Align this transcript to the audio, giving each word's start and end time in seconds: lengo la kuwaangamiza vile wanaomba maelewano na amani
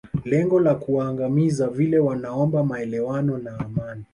lengo 0.23 0.59
la 0.59 0.75
kuwaangamiza 0.75 1.67
vile 1.69 1.99
wanaomba 1.99 2.63
maelewano 2.63 3.37
na 3.37 3.59
amani 3.59 4.05